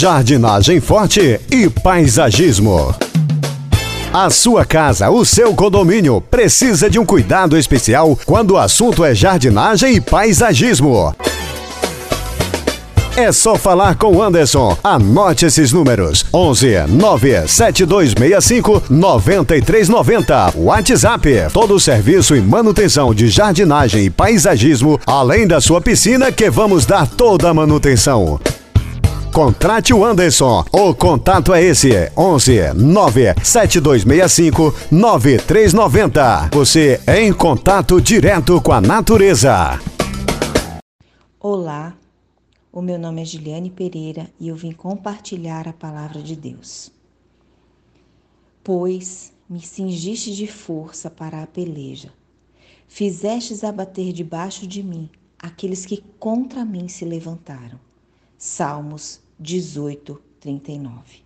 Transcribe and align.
Jardinagem 0.00 0.80
Forte 0.80 1.38
e 1.50 1.68
Paisagismo. 1.68 2.94
A 4.10 4.30
sua 4.30 4.64
casa, 4.64 5.10
o 5.10 5.26
seu 5.26 5.54
condomínio, 5.54 6.22
precisa 6.22 6.88
de 6.88 6.98
um 6.98 7.04
cuidado 7.04 7.54
especial 7.54 8.18
quando 8.24 8.52
o 8.52 8.56
assunto 8.56 9.04
é 9.04 9.14
jardinagem 9.14 9.96
e 9.96 10.00
paisagismo. 10.00 11.14
É 13.14 13.30
só 13.30 13.56
falar 13.56 13.94
com 13.96 14.16
o 14.16 14.22
Anderson. 14.22 14.74
Anote 14.82 15.44
esses 15.44 15.70
números: 15.70 16.24
11 16.32 16.86
97265 16.88 18.84
9390. 18.88 20.54
WhatsApp. 20.56 21.48
Todo 21.52 21.74
o 21.74 21.80
serviço 21.80 22.34
e 22.34 22.40
manutenção 22.40 23.14
de 23.14 23.28
jardinagem 23.28 24.06
e 24.06 24.10
paisagismo, 24.10 24.98
além 25.06 25.46
da 25.46 25.60
sua 25.60 25.78
piscina, 25.82 26.32
que 26.32 26.48
vamos 26.48 26.86
dar 26.86 27.06
toda 27.06 27.50
a 27.50 27.54
manutenção. 27.54 28.40
Contrate 29.40 29.94
o 29.94 30.04
Anderson. 30.04 30.62
O 30.70 30.94
contato 30.94 31.54
é 31.54 31.62
esse: 31.62 31.88
11 32.14 32.74
97265 32.74 34.74
9390. 34.92 36.50
Você 36.52 37.00
é 37.06 37.22
em 37.22 37.32
contato 37.32 37.98
direto 38.02 38.60
com 38.60 38.70
a 38.70 38.82
natureza. 38.82 39.80
Olá. 41.40 41.96
O 42.70 42.82
meu 42.82 42.98
nome 42.98 43.22
é 43.22 43.24
Giliane 43.24 43.70
Pereira 43.70 44.30
e 44.38 44.48
eu 44.48 44.56
vim 44.56 44.72
compartilhar 44.72 45.66
a 45.66 45.72
palavra 45.72 46.20
de 46.20 46.36
Deus. 46.36 46.92
Pois 48.62 49.32
me 49.48 49.62
cingiste 49.62 50.36
de 50.36 50.46
força 50.46 51.08
para 51.08 51.42
a 51.42 51.46
peleja, 51.46 52.12
fizestes 52.86 53.64
abater 53.64 54.12
debaixo 54.12 54.66
de 54.66 54.82
mim 54.82 55.08
aqueles 55.38 55.86
que 55.86 56.04
contra 56.18 56.62
mim 56.62 56.88
se 56.88 57.06
levantaram. 57.06 57.80
Salmos 58.36 59.18
18, 59.40 60.20
39. 60.38 61.22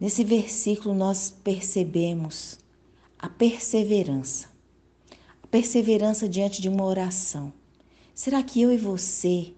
Nesse 0.00 0.24
versículo 0.24 0.94
nós 0.94 1.30
percebemos 1.44 2.58
a 3.18 3.28
perseverança, 3.28 4.48
a 5.42 5.46
perseverança 5.46 6.26
diante 6.26 6.62
de 6.62 6.70
uma 6.70 6.84
oração. 6.84 7.52
Será 8.14 8.42
que 8.42 8.62
eu 8.62 8.72
e 8.72 8.78
você 8.78 9.52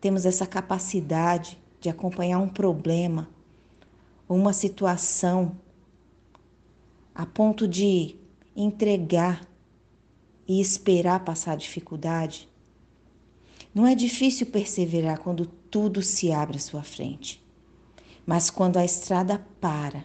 temos 0.00 0.24
essa 0.24 0.46
capacidade 0.46 1.58
de 1.78 1.90
acompanhar 1.90 2.38
um 2.38 2.48
problema 2.48 3.28
uma 4.28 4.52
situação 4.52 5.56
a 7.14 7.24
ponto 7.24 7.68
de 7.68 8.16
entregar 8.56 9.46
e 10.48 10.60
esperar 10.60 11.24
passar 11.24 11.52
a 11.52 11.56
dificuldade? 11.56 12.48
Não 13.76 13.86
é 13.86 13.94
difícil 13.94 14.46
perseverar 14.46 15.18
quando 15.18 15.44
tudo 15.70 16.00
se 16.00 16.32
abre 16.32 16.56
à 16.56 16.58
sua 16.58 16.82
frente. 16.82 17.44
Mas 18.24 18.48
quando 18.48 18.78
a 18.78 18.84
estrada 18.86 19.46
para, 19.60 20.02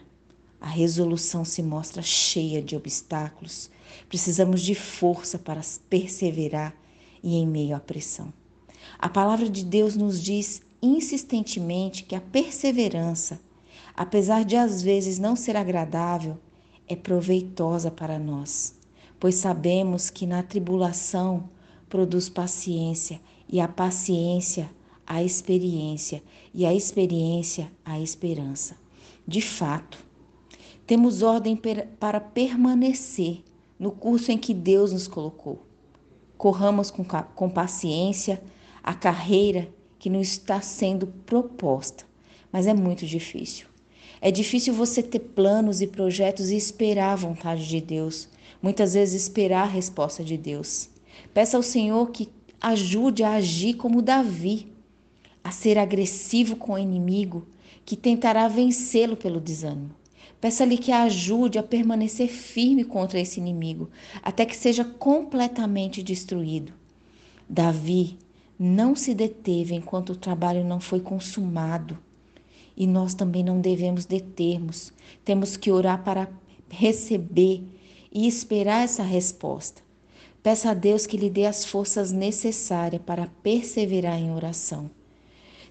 a 0.60 0.68
resolução 0.68 1.42
se 1.42 1.62
mostra 1.62 2.02
cheia 2.02 2.60
de 2.60 2.76
obstáculos, 2.76 3.70
precisamos 4.10 4.60
de 4.60 4.74
força 4.74 5.38
para 5.38 5.62
perseverar 5.88 6.76
e 7.22 7.34
em 7.34 7.46
meio 7.46 7.74
à 7.74 7.80
pressão. 7.80 8.30
A 8.98 9.08
palavra 9.08 9.48
de 9.48 9.64
Deus 9.64 9.96
nos 9.96 10.22
diz 10.22 10.60
insistentemente 10.82 12.02
que 12.02 12.14
a 12.14 12.20
perseverança, 12.20 13.40
apesar 13.96 14.44
de 14.44 14.54
às 14.54 14.82
vezes 14.82 15.18
não 15.18 15.34
ser 15.34 15.56
agradável, 15.56 16.36
é 16.86 16.94
proveitosa 16.94 17.90
para 17.90 18.18
nós, 18.18 18.74
pois 19.18 19.36
sabemos 19.36 20.10
que 20.10 20.26
na 20.26 20.42
tribulação 20.42 21.48
produz 21.88 22.28
paciência 22.28 23.18
e 23.52 23.60
a 23.60 23.68
paciência 23.68 24.68
a 25.06 25.22
experiência 25.22 26.22
e 26.54 26.64
a 26.64 26.72
experiência 26.72 27.70
a 27.84 28.00
esperança. 28.00 28.76
De 29.26 29.42
fato, 29.42 29.98
temos 30.86 31.22
ordem 31.22 31.60
para 31.98 32.20
permanecer 32.20 33.42
no 33.78 33.90
curso 33.90 34.32
em 34.32 34.38
que 34.38 34.54
Deus 34.54 34.92
nos 34.92 35.06
colocou. 35.06 35.66
Corramos 36.36 36.90
com, 36.90 37.04
com 37.04 37.50
paciência 37.50 38.42
a 38.82 38.94
carreira 38.94 39.68
que 39.98 40.10
nos 40.10 40.28
está 40.28 40.60
sendo 40.60 41.06
proposta, 41.06 42.04
mas 42.50 42.66
é 42.66 42.74
muito 42.74 43.06
difícil. 43.06 43.66
É 44.20 44.30
difícil 44.30 44.72
você 44.72 45.02
ter 45.02 45.20
planos 45.20 45.80
e 45.80 45.86
projetos 45.86 46.50
e 46.50 46.56
esperar 46.56 47.12
a 47.12 47.16
vontade 47.16 47.68
de 47.68 47.80
Deus, 47.80 48.28
muitas 48.60 48.94
vezes 48.94 49.22
esperar 49.22 49.64
a 49.64 49.70
resposta 49.70 50.22
de 50.24 50.36
Deus. 50.36 50.88
Peça 51.34 51.56
ao 51.56 51.62
Senhor 51.62 52.10
que 52.10 52.28
ajude 52.62 53.24
a 53.24 53.32
agir 53.32 53.74
como 53.74 54.00
Davi, 54.00 54.72
a 55.42 55.50
ser 55.50 55.76
agressivo 55.76 56.54
com 56.54 56.74
o 56.74 56.78
inimigo 56.78 57.44
que 57.84 57.96
tentará 57.96 58.46
vencê-lo 58.46 59.16
pelo 59.16 59.40
desânimo. 59.40 59.90
Peça-lhe 60.40 60.78
que 60.78 60.92
a 60.92 61.02
ajude 61.02 61.58
a 61.58 61.62
permanecer 61.62 62.28
firme 62.28 62.84
contra 62.84 63.18
esse 63.18 63.40
inimigo, 63.40 63.90
até 64.22 64.46
que 64.46 64.56
seja 64.56 64.84
completamente 64.84 66.02
destruído. 66.02 66.72
Davi 67.48 68.16
não 68.58 68.94
se 68.94 69.12
deteve 69.12 69.74
enquanto 69.74 70.10
o 70.10 70.16
trabalho 70.16 70.64
não 70.64 70.78
foi 70.78 71.00
consumado. 71.00 71.98
E 72.76 72.86
nós 72.86 73.12
também 73.12 73.42
não 73.42 73.60
devemos 73.60 74.06
determos. 74.06 74.92
Temos 75.24 75.56
que 75.56 75.70
orar 75.70 76.02
para 76.02 76.28
receber 76.70 77.62
e 78.10 78.26
esperar 78.26 78.84
essa 78.84 79.02
resposta. 79.02 79.82
Peça 80.42 80.70
a 80.70 80.74
Deus 80.74 81.06
que 81.06 81.16
lhe 81.16 81.30
dê 81.30 81.46
as 81.46 81.64
forças 81.64 82.10
necessárias 82.10 83.00
para 83.06 83.28
perseverar 83.44 84.18
em 84.18 84.32
oração. 84.32 84.90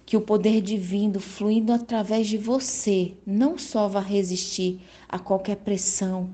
Que 0.06 0.16
o 0.16 0.20
poder 0.22 0.62
divino 0.62 1.20
fluindo 1.20 1.74
através 1.74 2.26
de 2.26 2.38
você 2.38 3.12
não 3.26 3.58
só 3.58 3.86
vá 3.86 4.00
resistir 4.00 4.80
a 5.06 5.18
qualquer 5.18 5.56
pressão, 5.56 6.30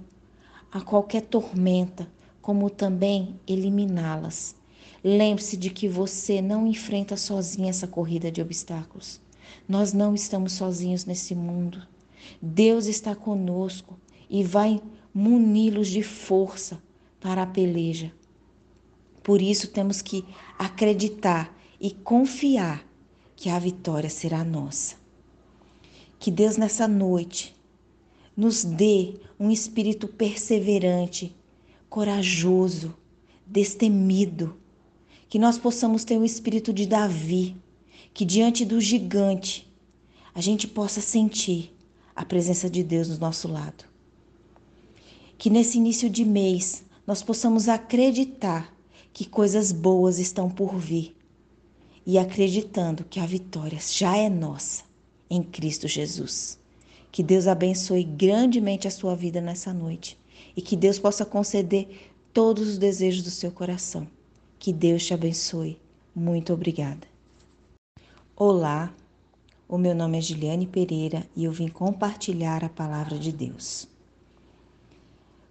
a 0.71 0.81
qualquer 0.81 1.23
tormenta, 1.23 2.09
como 2.41 2.71
também 2.71 3.41
eliminá-las. 3.45 4.55
Lembre-se 5.03 5.57
de 5.57 5.71
que 5.71 5.89
você 5.89 6.41
não 6.41 6.65
enfrenta 6.65 7.17
sozinho 7.17 7.69
essa 7.69 7.89
corrida 7.89 8.31
de 8.31 8.41
obstáculos. 8.41 9.21
Nós 9.69 9.93
não 9.93 10.15
estamos 10.15 10.53
sozinhos 10.53 11.05
nesse 11.05 11.35
mundo. 11.35 11.83
Deus 12.41 12.87
está 12.87 13.17
conosco 13.17 13.99
e 14.31 14.45
vai 14.45 14.81
muni-los 15.13 15.89
de 15.89 16.05
força 16.05 16.81
para 17.21 17.43
a 17.43 17.47
peleja. 17.47 18.13
Por 19.29 19.43
isso 19.43 19.69
temos 19.69 20.01
que 20.01 20.25
acreditar 20.59 21.55
e 21.79 21.91
confiar 21.91 22.83
que 23.37 23.51
a 23.51 23.59
vitória 23.59 24.09
será 24.09 24.43
nossa. 24.43 24.97
Que 26.19 26.31
Deus 26.31 26.57
nessa 26.57 26.89
noite 26.89 27.55
nos 28.35 28.65
dê 28.65 29.21
um 29.39 29.51
espírito 29.51 30.09
perseverante, 30.09 31.37
corajoso, 31.91 32.97
destemido 33.47 34.57
que 35.29 35.39
nós 35.39 35.59
possamos 35.59 36.05
ter 36.05 36.17
o 36.17 36.25
espírito 36.25 36.73
de 36.73 36.87
Davi, 36.87 37.55
que 38.15 38.25
diante 38.25 38.65
do 38.65 38.81
gigante 38.81 39.71
a 40.35 40.41
gente 40.41 40.67
possa 40.67 41.03
sentir 41.03 41.77
a 42.17 42.25
presença 42.25 42.71
de 42.71 42.83
Deus 42.83 43.09
do 43.09 43.19
nosso 43.19 43.47
lado. 43.47 43.85
Que 45.37 45.51
nesse 45.51 45.77
início 45.77 46.09
de 46.09 46.25
mês 46.25 46.83
nós 47.07 47.23
possamos 47.23 47.69
acreditar 47.69 48.78
que 49.19 49.27
coisas 49.27 49.73
boas 49.73 50.21
estão 50.21 50.49
por 50.49 50.77
vir 50.77 51.13
e 52.07 52.17
acreditando 52.17 53.03
que 53.03 53.19
a 53.19 53.27
vitória 53.27 53.81
já 53.81 54.17
é 54.17 54.29
nossa 54.29 54.85
em 55.29 55.43
Cristo 55.43 55.89
Jesus. 55.89 56.57
Que 57.11 57.21
Deus 57.21 57.49
abençoe 57.49 58.05
grandemente 58.05 58.87
a 58.87 58.93
sua 58.93 59.17
vida 59.17 59.41
nessa 59.41 59.75
noite 59.75 60.17
e 60.57 60.63
que 60.63 60.77
Deus 60.77 61.01
possa 61.01 61.27
conceder 61.27 62.13
todos 62.33 62.69
os 62.69 62.79
desejos 62.79 63.25
do 63.25 63.31
seu 63.31 63.51
coração. 63.51 64.07
Que 64.57 64.73
Deus 64.73 65.05
te 65.05 65.13
abençoe. 65.13 65.81
Muito 66.15 66.53
obrigada. 66.53 67.05
Olá, 68.37 68.95
o 69.69 69.77
meu 69.77 69.97
nome 69.97 70.17
é 70.17 70.21
Giliane 70.21 70.65
Pereira 70.69 71.29
e 71.35 71.43
eu 71.43 71.51
vim 71.51 71.67
compartilhar 71.67 72.63
a 72.63 72.69
palavra 72.69 73.19
de 73.19 73.33
Deus. 73.33 73.89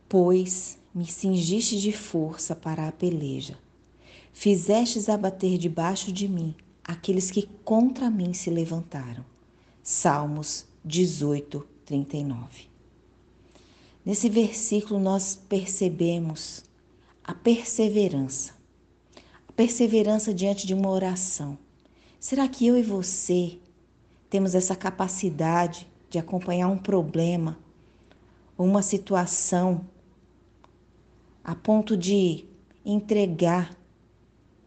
Pois 0.07 0.77
me 0.97 1.05
cingiste 1.05 1.79
de 1.79 1.91
força 1.91 2.55
para 2.55 2.88
a 2.88 2.91
peleja, 2.91 3.55
fizestes 4.33 5.07
abater 5.07 5.55
debaixo 5.59 6.11
de 6.11 6.27
mim 6.27 6.55
aqueles 6.83 7.29
que 7.29 7.47
contra 7.63 8.09
mim 8.09 8.33
se 8.33 8.49
levantaram. 8.49 9.23
Salmos 9.83 10.65
18, 10.83 11.67
39. 11.85 12.67
Nesse 14.03 14.27
versículo 14.27 14.99
nós 14.99 15.35
percebemos 15.47 16.63
a 17.23 17.33
perseverança 17.35 18.57
perseverança 19.55 20.31
diante 20.31 20.67
de 20.67 20.73
uma 20.75 20.89
oração. 20.89 21.57
Será 22.19 22.47
que 22.47 22.67
eu 22.67 22.77
e 22.77 22.83
você 22.83 23.57
temos 24.29 24.53
essa 24.53 24.75
capacidade 24.75 25.88
de 26.11 26.19
acompanhar 26.19 26.67
um 26.67 26.77
problema 26.77 27.57
uma 28.57 28.83
situação 28.83 29.85
a 31.47 31.55
ponto 31.55 31.95
de 31.95 32.44
entregar 32.85 33.73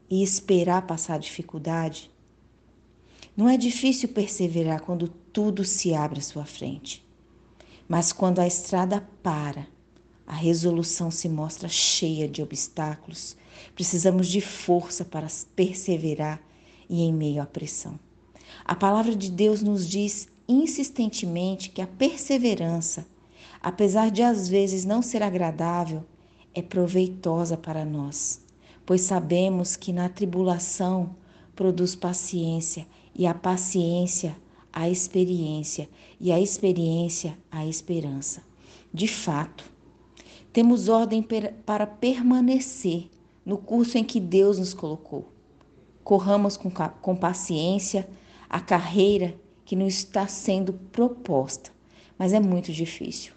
e 0.09 0.23
esperar 0.23 0.87
passar 0.87 1.17
a 1.17 1.19
dificuldade? 1.19 2.11
Não 3.37 3.51
é 3.51 3.59
difícil 3.59 4.09
perseverar 4.09 4.81
quando 4.81 5.07
tudo 5.07 5.63
se 5.63 5.93
abre 5.93 6.21
à 6.21 6.23
sua 6.23 6.47
frente. 6.47 7.07
Mas 7.87 8.15
quando 8.15 8.39
a 8.39 8.47
estrada 8.47 9.07
para, 9.23 9.67
a 10.27 10.35
resolução 10.35 11.11
se 11.11 11.29
mostra 11.29 11.69
cheia 11.69 12.27
de 12.27 12.43
obstáculos, 12.43 13.37
precisamos 13.75 14.27
de 14.27 14.41
força 14.41 15.05
para 15.05 15.27
perseverar 15.55 16.41
e 16.89 17.03
em 17.03 17.13
meio 17.13 17.43
à 17.43 17.47
pressão. 17.47 18.01
A 18.65 18.75
palavra 18.75 19.15
de 19.15 19.31
Deus 19.31 19.61
nos 19.61 19.87
diz 19.87 20.29
insistentemente 20.49 21.69
que 21.69 21.83
a 21.83 21.87
perseverança, 21.87 23.07
apesar 23.61 24.11
de 24.11 24.23
às 24.23 24.49
vezes 24.49 24.87
não 24.87 25.03
ser 25.03 25.23
agradável, 25.23 26.07
é 26.55 26.63
proveitosa 26.63 27.57
para 27.57 27.85
nós, 27.85 28.41
pois 28.85 29.03
sabemos 29.03 29.77
que 29.77 29.93
na 29.93 30.09
tribulação 30.09 31.15
produz 31.55 31.95
paciência 31.95 32.87
e 33.15 33.27
a 33.27 33.35
paciência 33.35 34.37
a 34.73 34.89
experiência 34.89 35.89
e 36.21 36.31
a 36.33 36.41
experiência 36.41 37.37
a 37.51 37.67
esperança. 37.67 38.43
De 38.93 39.09
fato, 39.09 39.65
temos 40.53 40.89
ordem 40.89 41.25
para 41.65 41.87
permanecer 41.87 43.09
no 43.45 43.59
curso 43.59 43.99
em 43.99 44.05
que 44.05 44.21
Deus 44.21 44.59
nos 44.59 44.75
colocou. 44.75 45.33
Corramos 46.03 46.57
com, 46.57 46.71
com 46.71 47.17
paciência 47.17 48.09
a 48.49 48.61
carreira 48.61 49.35
que 49.65 49.77
nos 49.77 49.95
está 49.95 50.27
sendo 50.27 50.73
proposta, 50.73 51.71
mas 52.19 52.33
é 52.33 52.41
muito 52.41 52.73
difícil. 52.73 53.33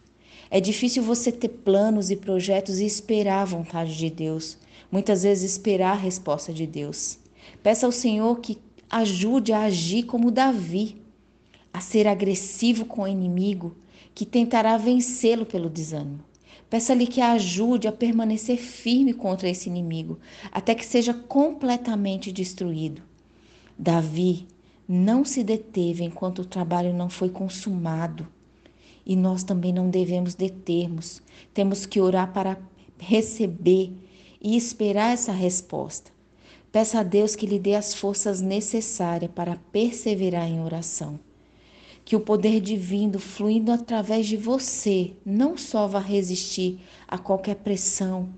É 0.55 0.61
difícil 0.61 1.01
você 1.01 1.31
ter 1.31 1.49
planos 1.49 2.11
e 2.11 2.15
projetos 2.15 2.79
e 2.79 2.85
esperar 2.85 3.41
a 3.41 3.45
vontade 3.45 3.97
de 3.97 4.07
Deus, 4.07 4.55
muitas 4.91 5.23
vezes 5.23 5.53
esperar 5.53 5.93
a 5.93 5.99
resposta 5.99 6.53
de 6.53 6.67
Deus. 6.67 7.17
Peça 7.63 7.87
ao 7.87 7.91
Senhor 7.91 8.39
que 8.39 8.59
ajude 8.87 9.51
a 9.51 9.61
agir 9.61 10.03
como 10.03 10.29
Davi, 10.29 11.01
a 11.73 11.81
ser 11.81 12.07
agressivo 12.07 12.85
com 12.85 13.01
o 13.01 13.07
inimigo 13.07 13.75
que 14.13 14.27
tentará 14.27 14.77
vencê-lo 14.77 15.43
pelo 15.43 15.71
desânimo. 15.71 16.23
Peça-lhe 16.69 17.07
que 17.07 17.19
a 17.19 17.31
ajude 17.31 17.87
a 17.87 17.91
permanecer 17.91 18.59
firme 18.59 19.11
contra 19.11 19.49
esse 19.49 19.67
inimigo, 19.67 20.19
até 20.51 20.75
que 20.75 20.85
seja 20.85 21.15
completamente 21.15 22.31
destruído. 22.31 23.01
Davi 23.75 24.45
não 24.87 25.25
se 25.25 25.43
deteve 25.43 26.03
enquanto 26.03 26.43
o 26.43 26.45
trabalho 26.45 26.93
não 26.93 27.09
foi 27.09 27.29
consumado. 27.29 28.27
E 29.05 29.15
nós 29.15 29.43
também 29.43 29.73
não 29.73 29.89
devemos 29.89 30.35
determos. 30.35 31.21
Temos 31.53 31.85
que 31.85 31.99
orar 31.99 32.31
para 32.31 32.57
receber 32.97 33.91
e 34.41 34.55
esperar 34.55 35.13
essa 35.13 35.31
resposta. 35.31 36.11
Peça 36.71 36.99
a 36.99 37.03
Deus 37.03 37.35
que 37.35 37.45
lhe 37.45 37.59
dê 37.59 37.75
as 37.75 37.93
forças 37.93 38.41
necessárias 38.41 39.31
para 39.31 39.57
perseverar 39.71 40.47
em 40.47 40.59
oração. 40.61 41.19
Que 42.03 42.15
o 42.15 42.19
poder 42.19 42.59
divino 42.59 43.19
fluindo 43.19 43.71
através 43.71 44.25
de 44.25 44.35
você 44.35 45.13
não 45.25 45.55
só 45.55 45.87
vá 45.87 45.99
resistir 45.99 46.79
a 47.07 47.17
qualquer 47.17 47.57
pressão, 47.57 48.29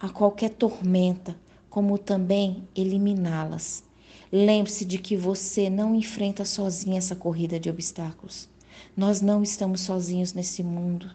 a 0.00 0.08
qualquer 0.08 0.50
tormenta, 0.50 1.36
como 1.68 1.98
também 1.98 2.66
eliminá-las. 2.74 3.84
Lembre-se 4.32 4.84
de 4.84 4.98
que 4.98 5.16
você 5.16 5.68
não 5.70 5.94
enfrenta 5.94 6.44
sozinho 6.44 6.96
essa 6.96 7.14
corrida 7.14 7.60
de 7.60 7.68
obstáculos. 7.70 8.48
Nós 8.96 9.20
não 9.20 9.42
estamos 9.42 9.80
sozinhos 9.82 10.32
nesse 10.32 10.62
mundo. 10.62 11.14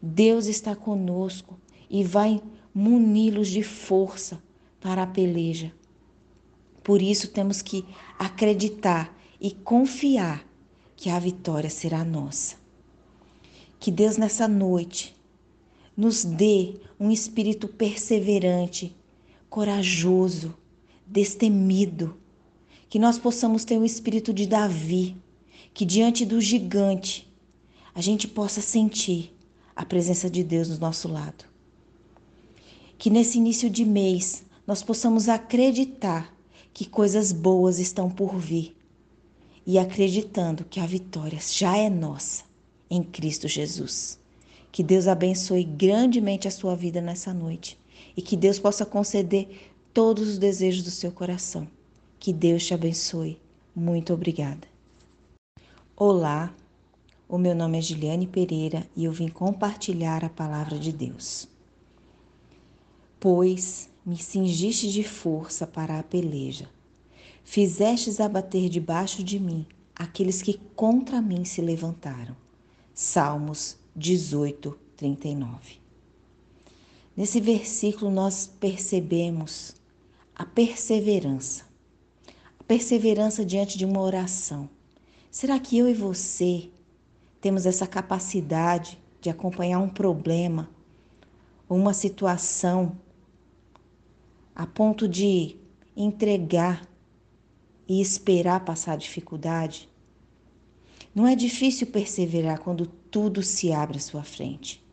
Deus 0.00 0.46
está 0.46 0.74
conosco 0.74 1.58
e 1.88 2.04
vai 2.04 2.40
muni-los 2.74 3.48
de 3.48 3.62
força 3.62 4.42
para 4.80 5.02
a 5.02 5.06
peleja. 5.06 5.72
Por 6.82 7.02
isso 7.02 7.28
temos 7.28 7.62
que 7.62 7.84
acreditar 8.18 9.14
e 9.40 9.50
confiar 9.50 10.46
que 10.96 11.10
a 11.10 11.18
vitória 11.18 11.70
será 11.70 12.04
nossa. 12.04 12.56
Que 13.78 13.90
Deus 13.90 14.16
nessa 14.16 14.46
noite 14.46 15.16
nos 15.96 16.24
dê 16.24 16.74
um 16.98 17.10
espírito 17.10 17.68
perseverante, 17.68 18.94
corajoso, 19.48 20.54
destemido 21.06 22.20
que 22.90 22.98
nós 22.98 23.18
possamos 23.18 23.64
ter 23.64 23.78
o 23.78 23.84
espírito 23.84 24.34
de 24.34 24.46
Davi, 24.46 25.16
que 25.72 25.84
diante 25.84 26.24
do 26.24 26.40
gigante 26.40 27.30
a 27.94 28.00
gente 28.00 28.28
possa 28.28 28.60
sentir 28.60 29.34
a 29.74 29.84
presença 29.84 30.28
de 30.28 30.44
Deus 30.44 30.68
do 30.68 30.78
nosso 30.78 31.08
lado. 31.08 31.44
Que 32.98 33.10
nesse 33.10 33.38
início 33.38 33.70
de 33.70 33.84
mês 33.84 34.44
nós 34.66 34.82
possamos 34.82 35.28
acreditar 35.28 36.34
que 36.72 36.84
coisas 36.84 37.32
boas 37.32 37.78
estão 37.78 38.10
por 38.10 38.36
vir 38.36 38.76
e 39.66 39.78
acreditando 39.78 40.64
que 40.64 40.80
a 40.80 40.86
vitória 40.86 41.38
já 41.40 41.76
é 41.76 41.88
nossa 41.88 42.44
em 42.88 43.02
Cristo 43.02 43.48
Jesus. 43.48 44.18
Que 44.72 44.82
Deus 44.82 45.06
abençoe 45.08 45.64
grandemente 45.64 46.46
a 46.46 46.50
sua 46.50 46.76
vida 46.76 47.00
nessa 47.00 47.34
noite 47.34 47.78
e 48.16 48.22
que 48.22 48.36
Deus 48.36 48.58
possa 48.58 48.86
conceder 48.86 49.70
todos 49.92 50.28
os 50.28 50.38
desejos 50.38 50.82
do 50.82 50.90
seu 50.90 51.10
coração. 51.10 51.66
Que 52.18 52.32
Deus 52.32 52.64
te 52.66 52.74
abençoe. 52.74 53.38
Muito 53.74 54.12
obrigada. 54.12 54.69
Olá, 56.02 56.56
o 57.28 57.36
meu 57.36 57.54
nome 57.54 57.76
é 57.76 57.82
Giliane 57.82 58.26
Pereira 58.26 58.88
e 58.96 59.04
eu 59.04 59.12
vim 59.12 59.28
compartilhar 59.28 60.24
a 60.24 60.30
palavra 60.30 60.78
de 60.78 60.92
Deus. 60.92 61.46
Pois 63.20 63.90
me 64.06 64.16
cingiste 64.16 64.90
de 64.90 65.04
força 65.04 65.66
para 65.66 65.98
a 65.98 66.02
peleja, 66.02 66.70
fizestes 67.44 68.18
abater 68.18 68.70
debaixo 68.70 69.22
de 69.22 69.38
mim 69.38 69.66
aqueles 69.94 70.40
que 70.40 70.58
contra 70.74 71.20
mim 71.20 71.44
se 71.44 71.60
levantaram. 71.60 72.34
Salmos 72.94 73.76
18, 73.94 74.78
39. 74.96 75.80
Nesse 77.14 77.42
versículo 77.42 78.10
nós 78.10 78.50
percebemos 78.58 79.76
a 80.34 80.46
perseverança 80.46 81.68
perseverança 82.66 83.44
diante 83.44 83.76
de 83.76 83.84
uma 83.84 84.00
oração. 84.00 84.70
Será 85.30 85.58
que 85.58 85.78
eu 85.78 85.88
e 85.88 85.94
você 85.94 86.70
temos 87.40 87.64
essa 87.64 87.86
capacidade 87.86 88.98
de 89.20 89.30
acompanhar 89.30 89.78
um 89.78 89.88
problema 89.88 90.68
uma 91.68 91.94
situação 91.94 92.98
a 94.54 94.66
ponto 94.66 95.06
de 95.06 95.56
entregar 95.96 96.84
e 97.86 98.00
esperar 98.00 98.64
passar 98.64 98.94
a 98.94 98.96
dificuldade? 98.96 99.88
Não 101.14 101.26
é 101.26 101.36
difícil 101.36 101.86
perseverar 101.86 102.58
quando 102.58 102.86
tudo 102.86 103.42
se 103.42 103.72
abre 103.72 103.98
à 103.98 104.00
sua 104.00 104.24
frente. 104.24 104.84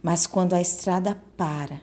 Mas 0.00 0.26
quando 0.26 0.54
a 0.54 0.60
estrada 0.60 1.20
para, 1.36 1.80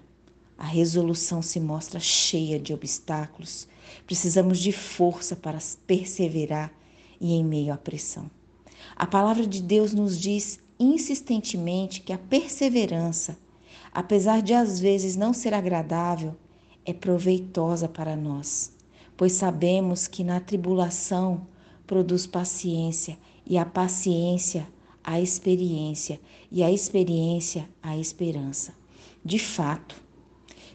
a 0.57 0.65
resolução 0.65 1.41
se 1.41 1.59
mostra 1.59 1.99
cheia 1.99 2.57
de 2.57 2.73
obstáculos 2.73 3.67
Precisamos 4.05 4.59
de 4.59 4.71
força 4.71 5.35
para 5.35 5.59
perseverar 5.85 6.71
e 7.19 7.33
em 7.33 7.43
meio 7.43 7.73
à 7.73 7.77
pressão. 7.77 8.29
A 8.95 9.05
palavra 9.05 9.45
de 9.47 9.61
Deus 9.61 9.93
nos 9.93 10.19
diz 10.19 10.59
insistentemente 10.79 12.01
que 12.01 12.13
a 12.13 12.17
perseverança, 12.17 13.37
apesar 13.91 14.41
de 14.41 14.53
às 14.53 14.79
vezes 14.79 15.15
não 15.15 15.33
ser 15.33 15.53
agradável, 15.53 16.35
é 16.85 16.93
proveitosa 16.93 17.87
para 17.87 18.15
nós, 18.15 18.71
pois 19.15 19.33
sabemos 19.33 20.07
que 20.07 20.23
na 20.23 20.39
tribulação 20.39 21.47
produz 21.87 22.27
paciência 22.27 23.17
e 23.45 23.57
a 23.57 23.65
paciência 23.65 24.67
a 25.03 25.19
experiência 25.19 26.19
e 26.51 26.63
a 26.63 26.71
experiência 26.71 27.69
a 27.81 27.97
esperança. 27.97 28.73
De 29.23 29.37
fato, 29.37 30.01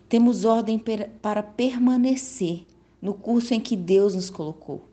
temos 0.08 0.44
ordem 0.44 0.82
para 1.22 1.42
permanecer 1.42 2.66
no 3.00 3.14
curso 3.14 3.54
em 3.54 3.60
que 3.60 3.76
Deus 3.76 4.14
nos 4.14 4.28
colocou. 4.28 4.87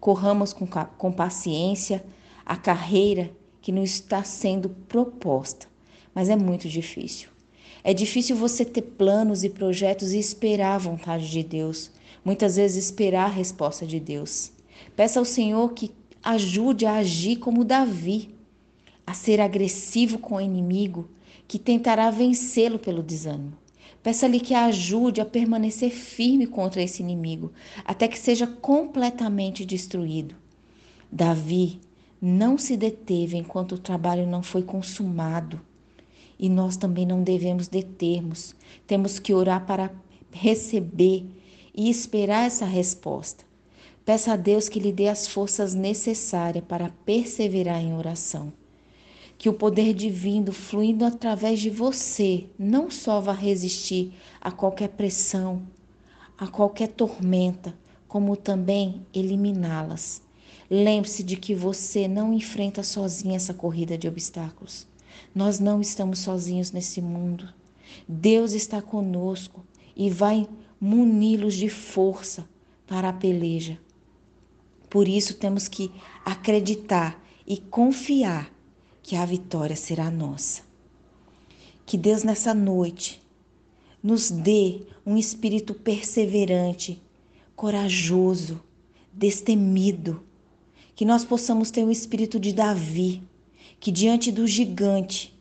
Corramos 0.00 0.52
com, 0.52 0.66
com 0.66 1.12
paciência 1.12 2.04
a 2.44 2.56
carreira 2.56 3.30
que 3.60 3.72
nos 3.72 3.90
está 3.90 4.22
sendo 4.22 4.70
proposta, 4.70 5.66
mas 6.14 6.28
é 6.28 6.36
muito 6.36 6.68
difícil. 6.68 7.28
É 7.84 7.92
difícil 7.92 8.36
você 8.36 8.64
ter 8.64 8.82
planos 8.82 9.44
e 9.44 9.50
projetos 9.50 10.12
e 10.12 10.18
esperar 10.18 10.74
a 10.74 10.78
vontade 10.78 11.30
de 11.30 11.42
Deus, 11.42 11.90
muitas 12.24 12.56
vezes 12.56 12.84
esperar 12.86 13.26
a 13.26 13.32
resposta 13.32 13.86
de 13.86 14.00
Deus. 14.00 14.52
Peça 14.96 15.18
ao 15.18 15.24
Senhor 15.24 15.72
que 15.72 15.90
ajude 16.22 16.86
a 16.86 16.94
agir 16.94 17.36
como 17.36 17.64
Davi, 17.64 18.34
a 19.06 19.14
ser 19.14 19.40
agressivo 19.40 20.18
com 20.18 20.36
o 20.36 20.40
inimigo 20.40 21.08
que 21.46 21.58
tentará 21.58 22.10
vencê-lo 22.10 22.78
pelo 22.78 23.02
desânimo. 23.02 23.56
Peça-lhe 24.08 24.40
que 24.40 24.54
a 24.54 24.64
ajude 24.64 25.20
a 25.20 25.26
permanecer 25.26 25.90
firme 25.90 26.46
contra 26.46 26.82
esse 26.82 27.02
inimigo, 27.02 27.52
até 27.84 28.08
que 28.08 28.18
seja 28.18 28.46
completamente 28.46 29.66
destruído. 29.66 30.34
Davi 31.12 31.78
não 32.18 32.56
se 32.56 32.74
deteve 32.74 33.36
enquanto 33.36 33.72
o 33.72 33.78
trabalho 33.78 34.26
não 34.26 34.42
foi 34.42 34.62
consumado. 34.62 35.60
E 36.38 36.48
nós 36.48 36.78
também 36.78 37.04
não 37.04 37.22
devemos 37.22 37.68
determos. 37.68 38.56
Temos 38.86 39.18
que 39.18 39.34
orar 39.34 39.66
para 39.66 39.92
receber 40.32 41.26
e 41.76 41.90
esperar 41.90 42.46
essa 42.46 42.64
resposta. 42.64 43.44
Peça 44.06 44.32
a 44.32 44.36
Deus 44.36 44.70
que 44.70 44.80
lhe 44.80 44.90
dê 44.90 45.08
as 45.08 45.28
forças 45.28 45.74
necessárias 45.74 46.64
para 46.64 46.88
perseverar 47.04 47.82
em 47.82 47.92
oração. 47.92 48.54
Que 49.38 49.48
o 49.48 49.54
poder 49.54 49.94
divino 49.94 50.52
fluindo 50.52 51.04
através 51.04 51.60
de 51.60 51.70
você 51.70 52.46
não 52.58 52.90
só 52.90 53.20
vá 53.20 53.32
resistir 53.32 54.12
a 54.40 54.50
qualquer 54.50 54.88
pressão, 54.88 55.62
a 56.36 56.48
qualquer 56.48 56.88
tormenta, 56.88 57.72
como 58.08 58.36
também 58.36 59.06
eliminá-las. 59.14 60.20
Lembre-se 60.68 61.22
de 61.22 61.36
que 61.36 61.54
você 61.54 62.08
não 62.08 62.32
enfrenta 62.32 62.82
sozinho 62.82 63.34
essa 63.34 63.54
corrida 63.54 63.96
de 63.96 64.08
obstáculos. 64.08 64.86
Nós 65.34 65.58
não 65.58 65.80
estamos 65.80 66.18
sozinhos 66.18 66.72
nesse 66.72 67.00
mundo. 67.00 67.48
Deus 68.06 68.52
está 68.52 68.82
conosco 68.82 69.64
e 69.96 70.10
vai 70.10 70.48
muni-los 70.80 71.54
de 71.54 71.68
força 71.68 72.46
para 72.86 73.08
a 73.08 73.12
peleja. 73.12 73.78
Por 74.90 75.06
isso 75.06 75.34
temos 75.34 75.68
que 75.68 75.90
acreditar 76.24 77.22
e 77.46 77.56
confiar 77.58 78.52
que 79.08 79.16
a 79.16 79.24
vitória 79.24 79.74
será 79.74 80.10
nossa. 80.10 80.60
Que 81.86 81.96
Deus 81.96 82.24
nessa 82.24 82.52
noite 82.52 83.22
nos 84.02 84.30
dê 84.30 84.82
um 85.06 85.16
espírito 85.16 85.72
perseverante, 85.72 87.00
corajoso, 87.56 88.60
destemido, 89.10 90.22
que 90.94 91.06
nós 91.06 91.24
possamos 91.24 91.70
ter 91.70 91.84
o 91.84 91.90
espírito 91.90 92.38
de 92.38 92.52
Davi, 92.52 93.22
que 93.80 93.90
diante 93.90 94.30
do 94.30 94.46
gigante 94.46 95.34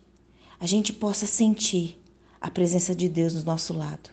a 0.58 0.66
gente 0.66 0.94
possa 0.94 1.28
sentir 1.28 2.02
a 2.40 2.50
presença 2.50 2.96
de 2.96 3.10
Deus 3.10 3.34
do 3.34 3.44
nosso 3.44 3.74
lado. 3.74 4.10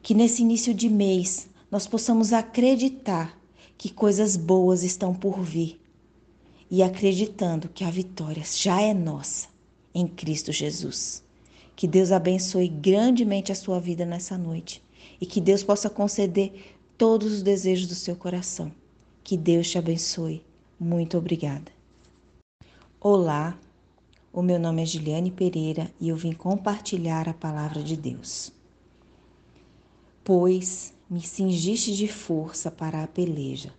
Que 0.00 0.14
nesse 0.14 0.42
início 0.42 0.72
de 0.72 0.88
mês 0.88 1.48
nós 1.68 1.88
possamos 1.88 2.32
acreditar 2.32 3.36
que 3.76 3.90
coisas 3.90 4.36
boas 4.36 4.84
estão 4.84 5.12
por 5.12 5.42
vir 5.42 5.80
e 6.70 6.82
acreditando 6.82 7.68
que 7.68 7.84
a 7.84 7.90
vitória 7.90 8.42
já 8.44 8.80
é 8.80 8.92
nossa 8.92 9.48
em 9.94 10.06
Cristo 10.06 10.52
Jesus. 10.52 11.22
Que 11.74 11.86
Deus 11.86 12.10
abençoe 12.10 12.68
grandemente 12.68 13.52
a 13.52 13.54
sua 13.54 13.78
vida 13.78 14.04
nessa 14.04 14.36
noite 14.36 14.82
e 15.20 15.26
que 15.26 15.40
Deus 15.40 15.62
possa 15.62 15.88
conceder 15.88 16.76
todos 16.96 17.32
os 17.32 17.42
desejos 17.42 17.86
do 17.86 17.94
seu 17.94 18.16
coração. 18.16 18.72
Que 19.22 19.36
Deus 19.36 19.70
te 19.70 19.78
abençoe. 19.78 20.42
Muito 20.78 21.16
obrigada. 21.18 21.70
Olá, 23.00 23.58
o 24.32 24.42
meu 24.42 24.58
nome 24.58 24.82
é 24.82 24.86
Giliane 24.86 25.30
Pereira 25.30 25.90
e 26.00 26.08
eu 26.08 26.16
vim 26.16 26.32
compartilhar 26.32 27.28
a 27.28 27.34
palavra 27.34 27.82
de 27.82 27.96
Deus. 27.96 28.52
Pois 30.24 30.92
me 31.08 31.20
cingiste 31.20 31.94
de 31.94 32.08
força 32.08 32.70
para 32.70 33.02
a 33.02 33.06
peleja. 33.06 33.72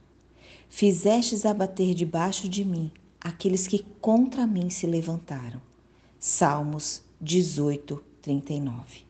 Fizestes 0.69 1.45
abater 1.45 1.93
debaixo 1.93 2.47
de 2.47 2.63
mim 2.63 2.91
aqueles 3.19 3.67
que 3.67 3.86
contra 4.00 4.45
mim 4.45 4.69
se 4.69 4.86
levantaram. 4.86 5.62
Salmos 6.19 7.01
18, 7.19 8.03
39. 8.21 9.05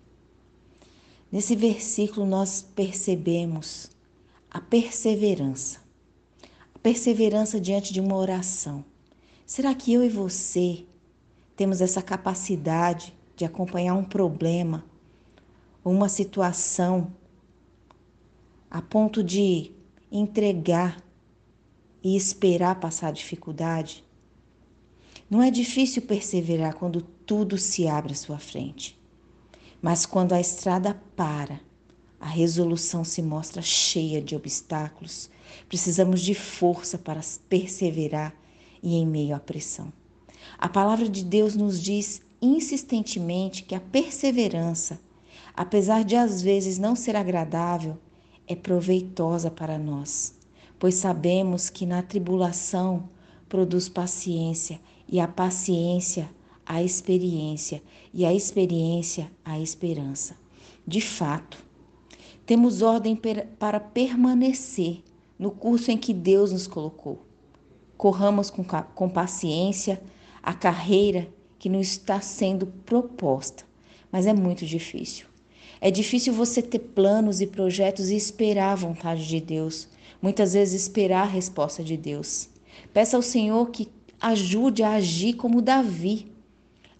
Nesse 1.31 1.55
versículo 1.55 2.25
nós 2.25 2.61
percebemos 2.61 3.91
a 4.49 4.61
perseverança. 4.61 5.81
A 6.73 6.79
perseverança 6.79 7.59
diante 7.59 7.93
de 7.93 7.99
uma 7.99 8.15
oração. 8.15 8.83
Será 9.45 9.73
que 9.75 9.91
eu 9.93 10.03
e 10.03 10.09
você 10.09 10.85
temos 11.55 11.81
essa 11.81 12.01
capacidade 12.01 13.13
de 13.35 13.45
acompanhar 13.45 13.95
um 13.95 14.03
problema, 14.03 14.85
uma 15.83 16.07
situação 16.09 17.11
a 18.69 18.81
ponto 18.81 19.23
de 19.23 19.71
entregar 20.11 21.01
e 22.07 22.15
esperar 22.15 22.79
passar 22.79 23.09
a 23.09 23.11
dificuldade? 23.11 24.01
Não 25.29 25.43
é 25.43 25.51
difícil 25.51 26.03
perseverar 26.03 26.73
quando 26.73 27.01
tudo 27.01 27.57
se 27.57 27.85
abre 27.85 28.13
à 28.13 28.15
sua 28.15 28.39
frente. 28.39 28.97
Mas 29.81 30.05
quando 30.05 30.31
a 30.31 30.39
estrada 30.39 30.93
para, 31.17 31.59
a 32.17 32.25
resolução 32.25 33.03
se 33.03 33.21
mostra 33.21 33.61
cheia 33.61 34.21
de 34.21 34.37
obstáculos. 34.37 35.29
Precisamos 35.67 36.21
de 36.21 36.33
força 36.33 36.97
para 36.97 37.19
perseverar 37.49 38.33
e 38.81 38.95
em 38.95 39.05
meio 39.05 39.35
à 39.35 39.39
pressão. 39.39 39.91
A 40.57 40.69
palavra 40.69 41.09
de 41.09 41.25
Deus 41.25 41.57
nos 41.57 41.83
diz 41.83 42.21
insistentemente 42.41 43.63
que 43.63 43.75
a 43.75 43.81
perseverança, 43.81 44.97
apesar 45.53 46.05
de 46.05 46.15
às 46.15 46.41
vezes 46.41 46.79
não 46.79 46.95
ser 46.95 47.17
agradável, 47.17 47.97
é 48.47 48.55
proveitosa 48.55 49.51
para 49.51 49.77
nós, 49.77 50.36
pois 50.79 50.95
sabemos 50.95 51.69
que 51.69 51.85
na 51.85 52.01
tribulação 52.01 53.09
produz 53.47 53.87
paciência 53.89 54.79
e 55.07 55.19
a 55.19 55.27
paciência 55.27 56.29
a 56.67 56.83
experiência 56.83 57.81
e 58.13 58.25
a 58.25 58.33
experiência 58.33 59.31
a 59.43 59.57
esperança. 59.57 60.35
De 60.85 60.99
fato, 60.99 61.57
temos 62.45 62.81
ordem 62.81 63.19
para 63.57 63.79
permanecer 63.79 65.01
no 65.39 65.51
curso 65.51 65.91
em 65.91 65.97
que 65.97 66.13
Deus 66.13 66.51
nos 66.51 66.67
colocou. 66.67 67.25
Corramos 67.95 68.49
com, 68.49 68.63
com 68.63 69.09
paciência 69.09 70.01
a 70.43 70.53
carreira 70.53 71.27
que 71.57 71.69
nos 71.69 71.87
está 71.87 72.21
sendo 72.21 72.67
proposta, 72.85 73.63
mas 74.11 74.25
é 74.25 74.33
muito 74.33 74.65
difícil. 74.65 75.25
É 75.79 75.91
difícil 75.91 76.33
você 76.33 76.61
ter 76.61 76.79
planos 76.79 77.39
e 77.39 77.47
projetos 77.47 78.09
e 78.09 78.15
esperar 78.15 78.71
a 78.71 78.75
vontade 78.75 79.27
de 79.27 79.39
Deus, 79.39 79.87
muitas 80.21 80.53
vezes 80.53 80.81
esperar 80.81 81.23
a 81.23 81.31
resposta 81.31 81.83
de 81.83 81.97
Deus. 81.97 82.49
Peça 82.93 83.17
ao 83.17 83.21
Senhor 83.21 83.69
que 83.69 83.89
ajude 84.19 84.83
a 84.83 84.93
agir 84.93 85.33
como 85.33 85.61
Davi, 85.61 86.31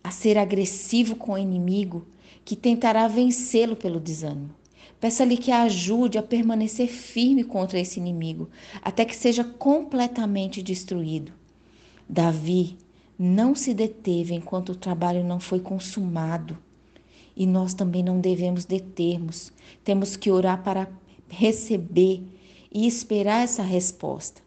a 0.04 0.12
ser 0.12 0.38
agressivo 0.38 1.16
com 1.16 1.34
o 1.34 1.38
inimigo 1.38 2.06
que 2.46 2.56
tentará 2.56 3.08
vencê-lo 3.08 3.76
pelo 3.76 4.00
desânimo. 4.00 4.52
Peça-lhe 5.00 5.38
que 5.38 5.52
a 5.52 5.64
ajude 5.64 6.18
a 6.18 6.24
permanecer 6.24 6.88
firme 6.88 7.44
contra 7.44 7.80
esse 7.80 8.00
inimigo, 8.00 8.50
até 8.82 9.06
que 9.06 9.16
seja 9.16 9.44
completamente 9.44 10.64
destruído. 10.64 11.34
Davi 12.10 12.78
não 13.20 13.54
se 13.54 13.74
deteve 13.74 14.34
enquanto 14.34 14.70
o 14.70 14.76
trabalho 14.76 15.24
não 15.24 15.40
foi 15.40 15.60
consumado. 15.60 16.58
E 17.36 17.46
nós 17.46 17.74
também 17.74 18.02
não 18.02 18.20
devemos 18.20 18.66
determos. 18.66 19.52
Temos 19.84 20.16
que 20.16 20.32
orar 20.32 20.64
para 20.64 20.90
receber 21.30 22.24
e 22.72 22.88
esperar 22.88 23.44
essa 23.44 23.64
resposta. 23.64 24.42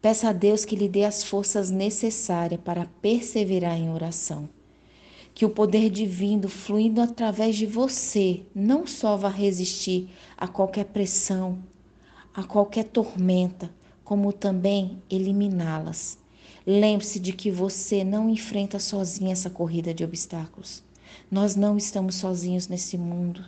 Peça 0.00 0.28
a 0.28 0.32
Deus 0.32 0.64
que 0.64 0.76
lhe 0.76 0.88
dê 0.88 1.04
as 1.04 1.24
forças 1.24 1.70
necessárias 1.70 2.60
para 2.60 2.86
perseverar 3.00 3.76
em 3.76 3.90
oração 3.90 4.48
que 5.36 5.44
o 5.44 5.50
poder 5.50 5.90
divino 5.90 6.48
fluindo 6.48 6.98
através 6.98 7.56
de 7.56 7.66
você 7.66 8.42
não 8.54 8.86
só 8.86 9.18
vá 9.18 9.28
resistir 9.28 10.08
a 10.34 10.48
qualquer 10.48 10.86
pressão, 10.86 11.58
a 12.32 12.42
qualquer 12.42 12.84
tormenta, 12.84 13.70
como 14.02 14.32
também 14.32 15.02
eliminá-las. 15.10 16.18
Lembre-se 16.66 17.20
de 17.20 17.34
que 17.34 17.50
você 17.50 18.02
não 18.02 18.30
enfrenta 18.30 18.78
sozinho 18.78 19.30
essa 19.30 19.50
corrida 19.50 19.92
de 19.92 20.02
obstáculos. 20.02 20.82
Nós 21.30 21.54
não 21.54 21.76
estamos 21.76 22.14
sozinhos 22.14 22.66
nesse 22.66 22.96
mundo. 22.96 23.44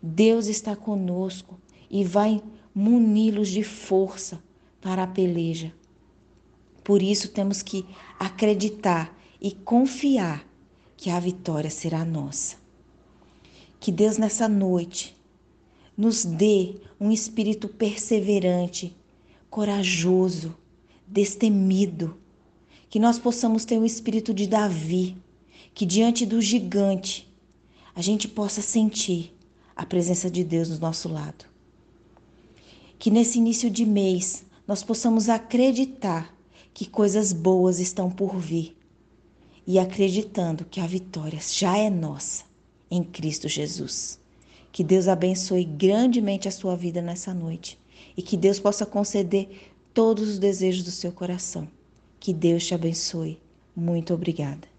Deus 0.00 0.46
está 0.46 0.76
conosco 0.76 1.58
e 1.90 2.04
vai 2.04 2.40
muni-los 2.74 3.48
de 3.48 3.62
força 3.62 4.42
para 4.80 5.04
a 5.04 5.06
peleja. 5.06 5.72
Por 6.82 7.02
isso 7.02 7.28
temos 7.28 7.62
que 7.62 7.86
acreditar 8.18 9.16
e 9.40 9.52
confiar 9.52 10.46
que 10.96 11.08
a 11.08 11.20
vitória 11.20 11.70
será 11.70 12.04
nossa. 12.04 12.56
Que 13.78 13.92
Deus 13.92 14.18
nessa 14.18 14.48
noite 14.48 15.16
nos 15.96 16.24
dê 16.24 16.76
um 17.00 17.10
espírito 17.10 17.68
perseverante, 17.68 18.96
corajoso, 19.48 20.56
destemido, 21.06 22.18
que 22.90 22.98
nós 22.98 23.18
possamos 23.18 23.64
ter 23.64 23.78
o 23.78 23.84
espírito 23.84 24.34
de 24.34 24.46
Davi, 24.46 25.16
que 25.72 25.86
diante 25.86 26.26
do 26.26 26.40
gigante 26.40 27.32
a 27.94 28.02
gente 28.02 28.26
possa 28.26 28.60
sentir 28.60 29.36
a 29.76 29.86
presença 29.86 30.30
de 30.30 30.42
Deus 30.42 30.68
do 30.68 30.80
nosso 30.80 31.08
lado. 31.08 31.53
Que 33.04 33.10
nesse 33.10 33.36
início 33.36 33.70
de 33.70 33.84
mês 33.84 34.46
nós 34.66 34.82
possamos 34.82 35.28
acreditar 35.28 36.34
que 36.72 36.88
coisas 36.88 37.34
boas 37.34 37.78
estão 37.78 38.10
por 38.10 38.38
vir 38.38 38.74
e 39.66 39.78
acreditando 39.78 40.64
que 40.64 40.80
a 40.80 40.86
vitória 40.86 41.38
já 41.38 41.76
é 41.76 41.90
nossa 41.90 42.44
em 42.90 43.04
Cristo 43.04 43.46
Jesus. 43.46 44.18
Que 44.72 44.82
Deus 44.82 45.06
abençoe 45.06 45.64
grandemente 45.64 46.48
a 46.48 46.50
sua 46.50 46.74
vida 46.76 47.02
nessa 47.02 47.34
noite 47.34 47.78
e 48.16 48.22
que 48.22 48.38
Deus 48.38 48.58
possa 48.58 48.86
conceder 48.86 49.70
todos 49.92 50.26
os 50.26 50.38
desejos 50.38 50.82
do 50.82 50.90
seu 50.90 51.12
coração. 51.12 51.68
Que 52.18 52.32
Deus 52.32 52.66
te 52.66 52.74
abençoe. 52.74 53.38
Muito 53.76 54.14
obrigada. 54.14 54.73